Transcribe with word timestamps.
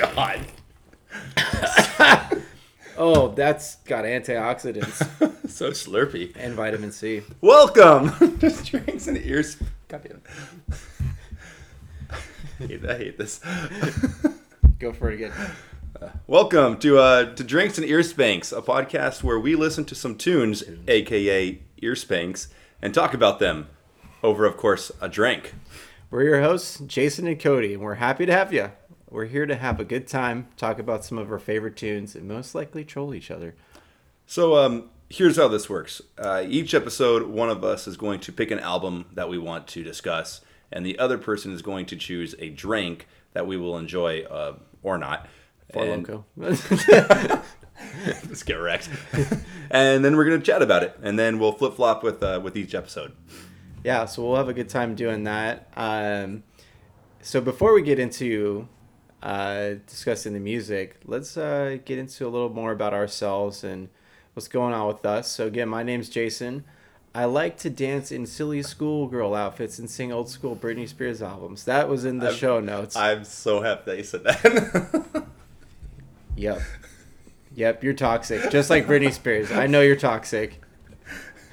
Oh 0.00 0.12
God. 0.14 0.40
Oh, 3.00 3.28
that's 3.28 3.76
got 3.76 4.04
antioxidants 4.04 4.98
so 5.48 5.70
slurpy. 5.70 6.34
and 6.36 6.54
vitamin 6.54 6.90
C. 6.90 7.22
Welcome 7.40 8.10
to 8.40 8.50
Dranks 8.64 9.06
and 9.06 9.16
Ears. 9.18 9.56
God 9.86 10.02
damn 10.02 10.16
it. 10.16 10.22
I 12.10 12.66
hate, 12.66 12.84
I 12.84 12.98
hate 12.98 13.18
this. 13.18 13.40
Go 14.80 14.92
for 14.92 15.12
it 15.12 15.14
again. 15.14 15.32
Welcome 16.26 16.78
to 16.80 16.98
uh, 16.98 17.34
to 17.36 17.44
Dranks 17.44 17.78
and 17.78 17.86
Ear 17.86 18.02
Spanks, 18.02 18.50
a 18.50 18.60
podcast 18.62 19.22
where 19.22 19.38
we 19.38 19.54
listen 19.54 19.84
to 19.84 19.94
some 19.94 20.16
tunes, 20.16 20.64
aka 20.88 21.60
ear 21.80 21.94
spanks, 21.94 22.48
and 22.82 22.92
talk 22.92 23.14
about 23.14 23.38
them 23.38 23.68
over, 24.24 24.44
of 24.44 24.56
course, 24.56 24.90
a 25.00 25.08
drink. 25.08 25.54
We're 26.10 26.24
your 26.24 26.42
hosts, 26.42 26.80
Jason 26.80 27.28
and 27.28 27.38
Cody, 27.38 27.74
and 27.74 27.82
we're 27.82 27.94
happy 27.94 28.26
to 28.26 28.32
have 28.32 28.52
you. 28.52 28.72
We're 29.10 29.26
here 29.26 29.46
to 29.46 29.56
have 29.56 29.80
a 29.80 29.84
good 29.84 30.06
time, 30.06 30.48
talk 30.56 30.78
about 30.78 31.04
some 31.04 31.16
of 31.18 31.32
our 31.32 31.38
favorite 31.38 31.76
tunes, 31.76 32.14
and 32.14 32.28
most 32.28 32.54
likely 32.54 32.84
troll 32.84 33.14
each 33.14 33.30
other. 33.30 33.54
So 34.26 34.56
um, 34.56 34.90
here's 35.08 35.36
how 35.36 35.48
this 35.48 35.70
works. 35.70 36.02
Uh, 36.18 36.44
each 36.46 36.74
episode, 36.74 37.26
one 37.28 37.48
of 37.48 37.64
us 37.64 37.86
is 37.86 37.96
going 37.96 38.20
to 38.20 38.32
pick 38.32 38.50
an 38.50 38.58
album 38.58 39.06
that 39.14 39.28
we 39.30 39.38
want 39.38 39.66
to 39.68 39.82
discuss, 39.82 40.42
and 40.70 40.84
the 40.84 40.98
other 40.98 41.16
person 41.16 41.52
is 41.52 41.62
going 41.62 41.86
to 41.86 41.96
choose 41.96 42.34
a 42.38 42.50
drink 42.50 43.06
that 43.32 43.46
we 43.46 43.56
will 43.56 43.78
enjoy 43.78 44.22
uh, 44.24 44.56
or 44.82 44.98
not. 44.98 45.26
Four 45.72 45.84
And- 45.84 46.06
Loko. 46.06 46.24
Let's 48.28 48.42
get 48.42 48.54
wrecked. 48.54 48.90
and 49.70 50.04
then 50.04 50.16
we're 50.16 50.24
gonna 50.24 50.40
chat 50.40 50.62
about 50.62 50.82
it, 50.82 50.98
and 51.02 51.16
then 51.18 51.38
we'll 51.38 51.52
flip 51.52 51.74
flop 51.74 52.02
with 52.02 52.22
uh, 52.22 52.40
with 52.42 52.56
each 52.56 52.74
episode. 52.74 53.12
yeah, 53.84 54.04
so 54.04 54.22
we'll 54.26 54.36
have 54.36 54.48
a 54.48 54.52
good 54.52 54.68
time 54.68 54.94
doing 54.96 55.24
that. 55.24 55.68
Um, 55.76 56.42
so 57.22 57.40
before 57.40 57.72
we 57.72 57.82
get 57.82 57.98
into 58.00 58.66
uh, 59.22 59.74
discussing 59.86 60.32
the 60.34 60.40
music, 60.40 60.96
let's 61.04 61.36
uh, 61.36 61.78
get 61.84 61.98
into 61.98 62.26
a 62.26 62.30
little 62.30 62.50
more 62.50 62.72
about 62.72 62.94
ourselves 62.94 63.64
and 63.64 63.88
what's 64.34 64.48
going 64.48 64.72
on 64.74 64.86
with 64.86 65.04
us. 65.04 65.30
So 65.30 65.46
again, 65.46 65.68
my 65.68 65.82
name's 65.82 66.08
Jason. 66.08 66.64
I 67.14 67.24
like 67.24 67.56
to 67.58 67.70
dance 67.70 68.12
in 68.12 68.26
silly 68.26 68.62
schoolgirl 68.62 69.34
outfits 69.34 69.78
and 69.78 69.90
sing 69.90 70.12
old 70.12 70.28
school 70.28 70.54
Britney 70.54 70.88
Spears 70.88 71.20
albums. 71.22 71.64
That 71.64 71.88
was 71.88 72.04
in 72.04 72.18
the 72.18 72.28
I've- 72.28 72.36
show 72.36 72.60
notes. 72.60 72.94
I'm 72.96 73.24
so 73.24 73.62
happy 73.62 73.82
that 73.86 73.96
you 73.98 74.04
said 74.04 74.24
that. 74.24 75.24
Yep. 76.36 76.60
Yep, 77.56 77.82
you're 77.82 77.94
toxic. 77.94 78.48
Just 78.52 78.70
like 78.70 78.86
Britney 78.86 79.12
Spears. 79.12 79.50
I 79.50 79.66
know 79.66 79.80
you're 79.80 79.96
toxic. 79.96 80.62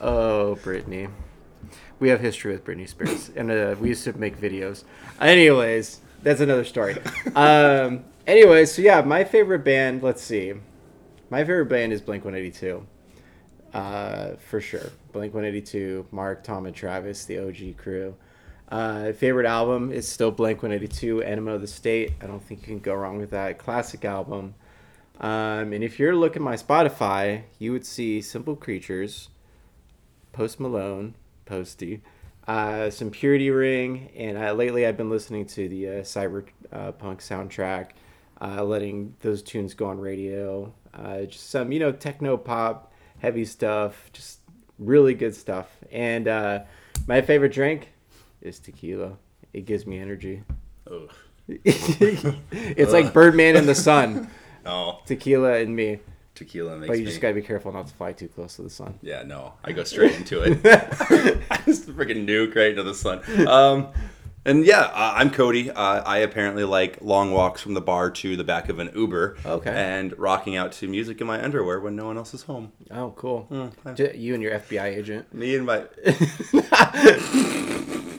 oh, 0.00 0.58
Britney. 0.62 1.10
We 1.98 2.10
have 2.10 2.20
history 2.20 2.52
with 2.52 2.64
Britney 2.64 2.88
Spears, 2.88 3.30
and 3.36 3.50
uh, 3.50 3.74
we 3.80 3.88
used 3.88 4.04
to 4.04 4.12
make 4.18 4.38
videos. 4.38 4.84
Anyways, 5.20 6.00
that's 6.22 6.40
another 6.40 6.64
story. 6.64 6.96
Um, 7.34 8.04
anyways, 8.26 8.72
so 8.72 8.82
yeah, 8.82 9.02
my 9.02 9.24
favorite 9.24 9.64
band, 9.64 10.02
let's 10.02 10.22
see. 10.22 10.54
My 11.28 11.40
favorite 11.40 11.66
band 11.66 11.92
is 11.92 12.00
Blink 12.00 12.24
182. 12.24 12.86
Uh, 13.74 14.36
for 14.36 14.60
sure. 14.60 14.90
Blink 15.12 15.34
182, 15.34 16.06
Mark, 16.10 16.42
Tom, 16.42 16.64
and 16.64 16.74
Travis, 16.74 17.26
the 17.26 17.38
OG 17.38 17.76
crew. 17.76 18.14
Uh, 18.70 19.12
favorite 19.12 19.46
album 19.46 19.92
is 19.92 20.08
still 20.08 20.30
Blink 20.30 20.62
182, 20.62 21.22
Enema 21.22 21.52
of 21.52 21.60
the 21.60 21.66
State. 21.66 22.12
I 22.22 22.26
don't 22.26 22.42
think 22.42 22.62
you 22.62 22.66
can 22.68 22.78
go 22.78 22.94
wrong 22.94 23.18
with 23.18 23.30
that. 23.30 23.58
Classic 23.58 24.04
album. 24.04 24.54
Um, 25.20 25.72
and 25.72 25.84
if 25.84 25.98
you're 25.98 26.16
looking 26.16 26.42
at 26.42 26.44
my 26.44 26.56
Spotify, 26.56 27.42
you 27.58 27.72
would 27.72 27.86
see 27.86 28.20
Simple 28.20 28.56
Creatures, 28.56 29.28
Post 30.32 30.58
Malone, 30.58 31.14
Posty, 31.46 32.02
uh, 32.46 32.90
some 32.90 33.10
Purity 33.10 33.50
Ring, 33.50 34.10
and 34.14 34.36
uh, 34.36 34.52
lately 34.52 34.86
I've 34.86 34.96
been 34.96 35.10
listening 35.10 35.46
to 35.46 35.68
the 35.68 35.88
uh, 35.88 35.92
Cyberpunk 36.02 36.50
soundtrack, 37.18 37.90
uh, 38.40 38.62
letting 38.62 39.14
those 39.20 39.42
tunes 39.42 39.72
go 39.74 39.86
on 39.86 39.98
radio. 39.98 40.72
Uh, 40.92 41.22
just 41.22 41.50
some, 41.50 41.72
you 41.72 41.80
know, 41.80 41.92
techno 41.92 42.36
pop, 42.36 42.92
heavy 43.18 43.44
stuff, 43.44 44.10
just 44.12 44.40
really 44.78 45.14
good 45.14 45.34
stuff. 45.34 45.68
And 45.90 46.28
uh, 46.28 46.60
my 47.06 47.20
favorite 47.22 47.52
drink 47.52 47.92
is 48.42 48.58
tequila. 48.58 49.16
It 49.52 49.64
gives 49.66 49.86
me 49.86 49.98
energy. 49.98 50.42
Ugh. 50.90 51.10
it's 51.48 52.92
like 52.92 53.12
Birdman 53.12 53.56
in 53.56 53.66
the 53.66 53.74
sun, 53.74 54.28
Oh. 54.66 54.98
tequila 55.06 55.54
and 55.58 55.74
me. 55.76 56.00
Tequila 56.36 56.76
makes 56.76 56.88
But 56.88 56.98
you 56.98 57.04
me. 57.04 57.10
just 57.10 57.20
gotta 57.20 57.34
be 57.34 57.42
careful 57.42 57.72
not 57.72 57.88
to 57.88 57.94
fly 57.94 58.12
too 58.12 58.28
close 58.28 58.54
to 58.56 58.62
the 58.62 58.70
sun. 58.70 58.98
Yeah, 59.02 59.22
no, 59.24 59.54
I 59.64 59.72
go 59.72 59.82
straight 59.84 60.14
into 60.14 60.42
it. 60.42 60.60
I 61.50 61.56
just 61.66 61.88
freaking 61.88 62.26
nuke 62.28 62.54
right 62.54 62.70
into 62.70 62.82
the 62.84 62.94
sun. 62.94 63.20
Um, 63.48 63.88
and 64.44 64.64
yeah, 64.64 64.82
uh, 64.82 65.14
I'm 65.16 65.30
Cody. 65.32 65.72
Uh, 65.72 66.02
I 66.04 66.18
apparently 66.18 66.62
like 66.62 66.98
long 67.02 67.32
walks 67.32 67.60
from 67.62 67.74
the 67.74 67.80
bar 67.80 68.10
to 68.12 68.36
the 68.36 68.44
back 68.44 68.68
of 68.68 68.78
an 68.78 68.90
Uber. 68.94 69.38
Okay. 69.44 69.70
And 69.70 70.16
rocking 70.18 70.54
out 70.54 70.70
to 70.72 70.86
music 70.86 71.20
in 71.20 71.26
my 71.26 71.42
underwear 71.42 71.80
when 71.80 71.96
no 71.96 72.06
one 72.06 72.16
else 72.16 72.32
is 72.32 72.42
home. 72.42 72.70
Oh, 72.92 73.12
cool. 73.16 73.42
Hmm, 73.82 73.94
J- 73.94 74.16
You 74.16 74.34
and 74.34 74.42
your 74.44 74.52
FBI 74.52 74.84
agent. 74.96 75.34
Me 75.34 75.56
and 75.56 75.66
my. 75.66 75.84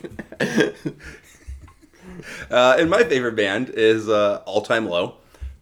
uh, 2.50 2.76
and 2.78 2.90
my 2.90 3.04
favorite 3.04 3.36
band 3.36 3.70
is 3.70 4.08
uh, 4.08 4.42
All 4.46 4.62
Time 4.62 4.86
Low, 4.86 5.16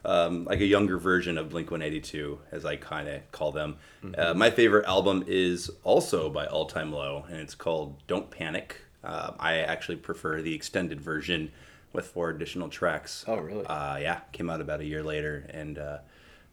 um, 0.06 0.44
like 0.44 0.60
a 0.60 0.66
younger 0.66 0.98
version 0.98 1.36
of 1.36 1.50
Blink 1.50 1.70
182, 1.70 2.38
as 2.52 2.64
I 2.64 2.76
kind 2.76 3.08
of 3.08 3.30
call 3.32 3.52
them. 3.52 3.76
Uh, 4.16 4.32
my 4.34 4.50
favorite 4.50 4.86
album 4.86 5.24
is 5.26 5.68
also 5.82 6.30
by 6.30 6.46
All 6.46 6.66
Time 6.66 6.92
Low, 6.92 7.24
and 7.28 7.38
it's 7.38 7.56
called 7.56 7.96
Don't 8.06 8.30
Panic. 8.30 8.80
Uh, 9.02 9.32
I 9.38 9.58
actually 9.58 9.96
prefer 9.96 10.40
the 10.40 10.54
extended 10.54 11.00
version 11.00 11.50
with 11.92 12.06
four 12.06 12.30
additional 12.30 12.68
tracks. 12.68 13.24
Oh, 13.26 13.36
really? 13.36 13.66
Uh, 13.66 13.96
yeah, 13.96 14.20
came 14.32 14.48
out 14.48 14.60
about 14.60 14.80
a 14.80 14.84
year 14.84 15.02
later, 15.02 15.44
and 15.50 15.76
uh, 15.76 15.98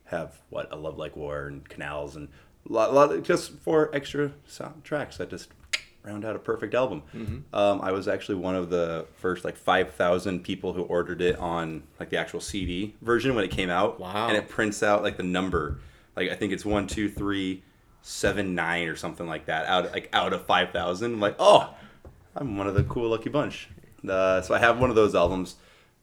have 0.05 0.41
what 0.49 0.71
a 0.71 0.75
love 0.75 0.97
like 0.97 1.15
war 1.15 1.45
and 1.45 1.67
canals 1.69 2.15
and 2.15 2.29
a 2.67 2.73
lot, 2.73 2.93
lot 2.93 3.11
of, 3.11 3.23
just 3.23 3.51
four 3.59 3.93
extra 3.93 4.31
sound 4.47 4.83
tracks 4.83 5.17
that 5.17 5.29
just 5.29 5.49
round 6.03 6.25
out 6.25 6.35
a 6.35 6.39
perfect 6.39 6.73
album. 6.73 7.03
Mm-hmm. 7.15 7.55
Um, 7.55 7.81
I 7.81 7.91
was 7.91 8.07
actually 8.07 8.35
one 8.35 8.55
of 8.55 8.69
the 8.69 9.05
first 9.15 9.45
like 9.45 9.55
five 9.55 9.93
thousand 9.93 10.43
people 10.43 10.73
who 10.73 10.83
ordered 10.83 11.21
it 11.21 11.37
on 11.37 11.83
like 11.99 12.09
the 12.09 12.17
actual 12.17 12.41
CD 12.41 12.95
version 13.01 13.35
when 13.35 13.43
it 13.43 13.51
came 13.51 13.69
out. 13.69 13.99
Wow. 13.99 14.27
And 14.27 14.37
it 14.37 14.49
prints 14.49 14.83
out 14.83 15.03
like 15.03 15.17
the 15.17 15.23
number, 15.23 15.79
like 16.15 16.29
I 16.29 16.35
think 16.35 16.53
it's 16.53 16.65
one, 16.65 16.87
two, 16.87 17.09
three, 17.09 17.63
seven, 18.01 18.53
nine, 18.55 18.87
or 18.87 18.95
something 18.95 19.27
like 19.27 19.45
that. 19.45 19.65
Out 19.67 19.91
like 19.91 20.09
out 20.13 20.33
of 20.33 20.45
five 20.45 20.71
thousand. 20.71 21.13
I'm 21.13 21.19
like, 21.19 21.35
oh, 21.39 21.73
I'm 22.35 22.57
one 22.57 22.67
of 22.67 22.75
the 22.75 22.83
cool 22.83 23.09
lucky 23.09 23.29
bunch. 23.29 23.69
Uh, 24.07 24.41
so 24.41 24.53
I 24.53 24.59
have 24.59 24.79
one 24.79 24.89
of 24.89 24.95
those 24.95 25.15
albums. 25.15 25.55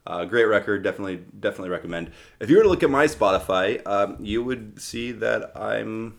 Uh, 0.07 0.25
great 0.25 0.45
record, 0.45 0.83
definitely, 0.83 1.23
definitely 1.39 1.69
recommend. 1.69 2.11
If 2.41 2.49
you 2.49 2.57
were 2.57 2.63
to 2.63 2.69
look 2.69 2.83
at 2.83 2.89
my 2.89 3.07
Spotify, 3.07 3.87
um, 3.87 4.17
you 4.19 4.43
would 4.43 4.81
see 4.81 5.13
that 5.13 5.53
I'm 5.55 6.19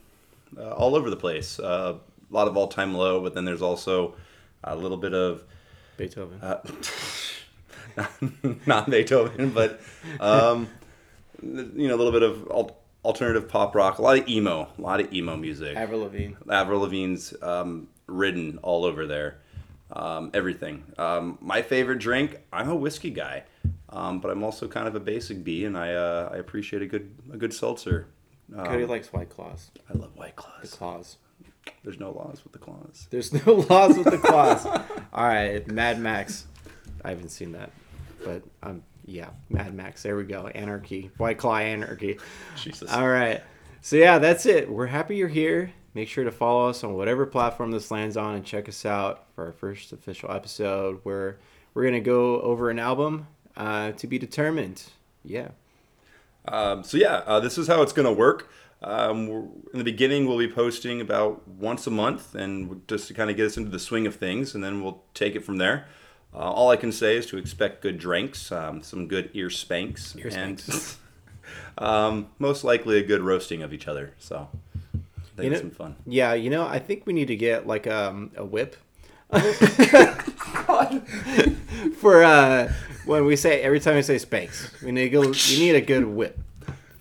uh, 0.55 0.69
all 0.73 0.95
over 0.95 1.09
the 1.09 1.15
place. 1.15 1.59
Uh, 1.59 1.95
a 2.31 2.35
lot 2.35 2.47
of 2.47 2.55
all 2.57 2.67
time 2.67 2.93
low, 2.93 3.21
but 3.21 3.33
then 3.33 3.45
there's 3.45 3.61
also 3.61 4.15
a 4.63 4.75
little 4.75 4.97
bit 4.97 5.13
of 5.13 5.43
Beethoven. 5.97 6.39
uh, 6.41 6.61
not 8.65 8.89
Beethoven, 8.89 9.49
but 9.51 9.81
um, 10.19 10.69
you 11.41 11.87
know 11.87 11.95
a 11.95 11.97
little 11.97 12.11
bit 12.11 12.23
of 12.23 12.47
al- 12.49 12.77
alternative 13.03 13.49
pop 13.49 13.75
rock, 13.75 13.97
a 13.99 14.01
lot 14.01 14.17
of 14.17 14.27
emo, 14.27 14.67
a 14.77 14.81
lot 14.81 14.99
of 14.99 15.13
emo 15.13 15.35
music. 15.35 15.75
Avril 15.75 16.01
Lavigne. 16.01 16.35
Avril 16.49 16.81
Lavigne's 16.81 17.33
um, 17.41 17.87
written 18.07 18.59
all 18.61 18.85
over 18.85 19.05
there. 19.05 19.37
Um, 19.93 20.31
everything. 20.33 20.85
Um, 20.97 21.37
my 21.41 21.61
favorite 21.61 21.99
drink. 21.99 22.37
I'm 22.53 22.69
a 22.69 22.75
whiskey 22.75 23.09
guy, 23.09 23.43
um, 23.89 24.21
but 24.21 24.31
I'm 24.31 24.41
also 24.41 24.69
kind 24.69 24.87
of 24.87 24.95
a 24.95 25.01
basic 25.01 25.43
bee, 25.43 25.65
and 25.65 25.77
I 25.77 25.93
uh, 25.93 26.29
I 26.31 26.37
appreciate 26.37 26.81
a 26.81 26.85
good 26.85 27.13
a 27.33 27.35
good 27.35 27.53
seltzer. 27.53 28.07
Um, 28.55 28.65
Cody 28.65 28.85
likes 28.85 29.11
White 29.11 29.29
Claws. 29.29 29.69
I 29.89 29.97
love 29.97 30.15
White 30.15 30.37
The 30.61 30.67
Claws. 30.67 31.17
There's 31.83 31.99
no 31.99 32.11
laws 32.11 32.43
with 32.43 32.53
the 32.53 32.59
claws. 32.59 33.07
There's 33.09 33.33
no 33.33 33.53
laws 33.69 33.97
with 33.97 34.09
the 34.09 34.17
claws. 34.17 34.65
All 34.65 35.27
right, 35.27 35.65
Mad 35.67 35.99
Max. 35.99 36.45
I 37.03 37.09
haven't 37.09 37.29
seen 37.29 37.51
that, 37.53 37.71
but 38.23 38.43
um, 38.63 38.83
yeah, 39.05 39.29
Mad 39.49 39.73
Max. 39.73 40.03
There 40.03 40.15
we 40.15 40.23
go. 40.23 40.47
Anarchy. 40.47 41.11
White 41.17 41.37
Claw 41.37 41.57
Anarchy. 41.57 42.19
Jesus. 42.55 42.91
All 42.91 43.09
right. 43.09 43.41
So 43.81 43.95
yeah, 43.95 44.19
that's 44.19 44.45
it. 44.45 44.69
We're 44.69 44.87
happy 44.87 45.15
you're 45.15 45.27
here. 45.27 45.73
Make 45.93 46.07
sure 46.07 46.23
to 46.23 46.31
follow 46.31 46.69
us 46.69 46.83
on 46.83 46.93
whatever 46.93 47.25
platform 47.25 47.71
this 47.71 47.91
lands 47.91 48.15
on 48.15 48.35
and 48.35 48.45
check 48.45 48.69
us 48.69 48.85
out 48.85 49.25
for 49.35 49.47
our 49.47 49.51
first 49.51 49.91
official 49.91 50.31
episode 50.31 50.99
where 51.03 51.39
we're 51.73 51.83
gonna 51.83 51.99
go 51.99 52.39
over 52.41 52.69
an 52.69 52.79
album 52.79 53.27
uh, 53.57 53.91
to 53.93 54.07
be 54.07 54.17
determined. 54.17 54.83
Yeah. 55.23 55.49
Um, 56.47 56.83
so 56.83 56.97
yeah, 56.97 57.17
uh, 57.25 57.39
this 57.39 57.57
is 57.57 57.67
how 57.67 57.81
it's 57.81 57.93
going 57.93 58.07
to 58.07 58.13
work. 58.13 58.49
Um, 58.83 59.27
in 59.73 59.77
the 59.77 59.83
beginning, 59.83 60.25
we'll 60.27 60.39
be 60.39 60.47
posting 60.47 61.01
about 61.01 61.47
once 61.47 61.85
a 61.85 61.91
month, 61.91 62.33
and 62.33 62.81
just 62.87 63.07
to 63.09 63.13
kind 63.13 63.29
of 63.29 63.37
get 63.37 63.45
us 63.45 63.57
into 63.57 63.69
the 63.69 63.77
swing 63.79 64.07
of 64.07 64.15
things, 64.15 64.55
and 64.55 64.63
then 64.63 64.81
we'll 64.83 65.03
take 65.13 65.35
it 65.35 65.43
from 65.45 65.57
there. 65.57 65.85
Uh, 66.33 66.37
all 66.37 66.69
I 66.69 66.77
can 66.77 66.91
say 66.91 67.15
is 67.17 67.25
to 67.27 67.37
expect 67.37 67.81
good 67.81 67.99
drinks, 67.99 68.51
um, 68.51 68.81
some 68.81 69.07
good 69.07 69.29
ear 69.33 69.49
spanks, 69.49 70.15
Ear 70.15 70.31
and 70.33 70.63
um, 71.77 72.27
most 72.39 72.63
likely 72.63 72.97
a 72.97 73.03
good 73.03 73.21
roasting 73.21 73.61
of 73.61 73.73
each 73.73 73.87
other. 73.87 74.13
So 74.17 74.47
I 75.37 75.43
You 75.43 75.49
know- 75.51 75.59
some 75.59 75.71
fun. 75.71 75.95
Yeah, 76.07 76.33
you 76.33 76.49
know, 76.49 76.65
I 76.65 76.79
think 76.79 77.05
we 77.05 77.13
need 77.13 77.27
to 77.27 77.35
get 77.35 77.67
like 77.67 77.85
um, 77.85 78.31
a 78.35 78.45
whip 78.45 78.77
for 81.97 82.23
uh, 82.23 82.71
when 83.05 83.25
we 83.25 83.35
say 83.35 83.61
every 83.61 83.79
time 83.79 83.95
we 83.95 84.01
say 84.01 84.17
spanks, 84.17 84.71
we 84.81 84.91
need 84.91 85.03
a 85.03 85.09
good, 85.09 85.25
we 85.49 85.59
need 85.59 85.75
a 85.75 85.81
good 85.81 86.05
whip 86.05 86.39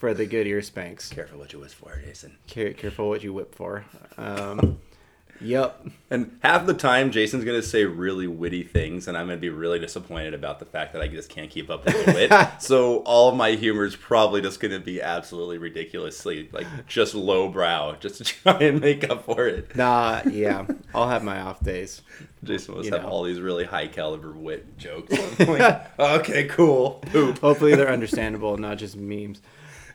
for 0.01 0.15
the 0.15 0.25
good 0.25 0.47
ear 0.47 0.63
spanks. 0.63 1.11
Careful 1.11 1.39
what 1.39 1.53
you 1.53 1.59
wish 1.61 1.73
for, 1.75 1.95
Jason. 2.03 2.35
Care, 2.47 2.73
careful 2.73 3.11
what 3.11 3.23
you 3.23 3.35
whip 3.35 3.55
for. 3.55 3.85
Um, 4.17 4.79
yep. 5.43 5.87
And 6.11 6.39
half 6.43 6.65
the 6.65 6.73
time, 6.73 7.11
Jason's 7.11 7.45
gonna 7.45 7.61
say 7.63 7.85
really 7.85 8.27
witty 8.27 8.63
things, 8.63 9.07
and 9.09 9.17
I'm 9.17 9.27
gonna 9.27 9.37
be 9.37 9.51
really 9.51 9.79
disappointed 9.79 10.33
about 10.33 10.59
the 10.59 10.65
fact 10.65 10.95
that 10.95 11.03
I 11.03 11.09
just 11.09 11.29
can't 11.29 11.51
keep 11.51 11.69
up 11.69 11.85
with 11.85 12.07
the 12.07 12.13
wit. 12.15 12.49
so 12.63 13.01
all 13.01 13.29
of 13.29 13.37
my 13.37 13.51
humor 13.53 13.85
is 13.85 13.95
probably 13.95 14.41
just 14.41 14.59
gonna 14.59 14.81
be 14.81 15.03
absolutely 15.03 15.59
ridiculously 15.59 16.49
like 16.51 16.67
just 16.87 17.15
lowbrow, 17.15 17.97
just 18.01 18.15
to 18.17 18.25
try 18.25 18.57
and 18.59 18.81
make 18.81 19.09
up 19.11 19.27
for 19.27 19.47
it. 19.47 19.77
Nah, 19.77 20.23
yeah. 20.31 20.67
I'll 20.95 21.11
have 21.11 21.23
my 21.23 21.43
off 21.43 21.63
days. 21.63 22.01
Jason 22.43 22.75
must 22.75 22.87
You 22.87 22.95
have 22.95 23.03
know. 23.03 23.09
all 23.11 23.25
these 23.25 23.39
really 23.39 23.65
high 23.67 23.87
caliber 23.87 24.33
wit 24.33 24.79
jokes. 24.79 25.15
Okay, 25.39 26.45
cool. 26.49 27.03
Poop. 27.13 27.39
Hopefully 27.41 27.75
they're 27.75 27.93
understandable, 27.93 28.57
not 28.57 28.79
just 28.79 28.97
memes. 28.97 29.43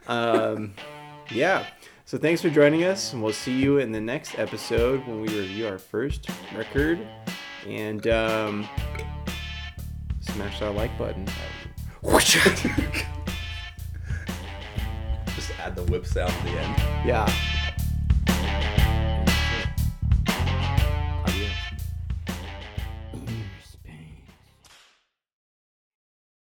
Um, 0.08 0.74
yeah. 1.32 1.66
So 2.06 2.18
thanks 2.18 2.42
for 2.42 2.50
joining 2.50 2.84
us, 2.84 3.14
and 3.14 3.24
we'll 3.24 3.34
see 3.34 3.52
you 3.52 3.80
in 3.80 3.92
the 3.92 4.00
next 4.00 4.38
episode 4.38 5.06
when 5.08 5.22
we 5.22 5.28
review 5.28 5.68
our 5.68 5.80
first 5.80 6.30
record. 6.56 7.00
And 7.68 8.06
um, 8.08 8.70
smash 10.22 10.60
that 10.60 10.76
like 10.76 10.96
button. 11.00 11.28
just 15.36 15.52
add 15.60 15.76
the 15.76 15.84
whip 15.90 16.06
sound 16.06 16.32
at 16.32 16.44
the 16.44 16.52
end. 16.52 17.08
Yeah. 17.08 17.55